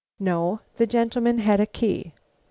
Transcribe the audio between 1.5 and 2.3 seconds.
a key."